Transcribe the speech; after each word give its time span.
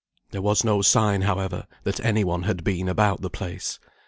There 0.31 0.41
was 0.41 0.63
no 0.63 0.81
sign, 0.81 1.21
however, 1.21 1.67
that 1.83 1.99
any 2.03 2.23
one 2.23 2.41
had 2.41 2.63
been 2.63 2.89
about 2.89 3.21
the 3.21 3.29
place. 3.29 3.77